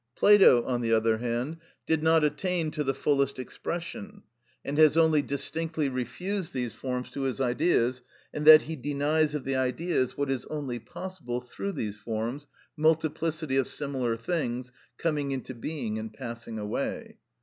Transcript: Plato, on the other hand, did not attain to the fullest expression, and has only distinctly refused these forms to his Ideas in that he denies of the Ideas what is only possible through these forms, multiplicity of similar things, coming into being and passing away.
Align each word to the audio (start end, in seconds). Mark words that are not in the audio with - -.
Plato, 0.17 0.63
on 0.65 0.81
the 0.81 0.91
other 0.91 1.19
hand, 1.19 1.57
did 1.85 2.01
not 2.01 2.23
attain 2.23 2.71
to 2.71 2.83
the 2.83 2.91
fullest 2.95 3.37
expression, 3.37 4.23
and 4.65 4.79
has 4.79 4.97
only 4.97 5.21
distinctly 5.21 5.89
refused 5.89 6.55
these 6.55 6.73
forms 6.73 7.11
to 7.11 7.21
his 7.21 7.39
Ideas 7.39 8.01
in 8.33 8.43
that 8.45 8.63
he 8.63 8.75
denies 8.75 9.35
of 9.35 9.43
the 9.43 9.55
Ideas 9.55 10.17
what 10.17 10.31
is 10.31 10.45
only 10.47 10.79
possible 10.79 11.39
through 11.39 11.73
these 11.73 11.97
forms, 11.97 12.47
multiplicity 12.75 13.57
of 13.57 13.67
similar 13.67 14.17
things, 14.17 14.71
coming 14.97 15.33
into 15.33 15.53
being 15.53 15.99
and 15.99 16.11
passing 16.11 16.57
away. 16.57 17.17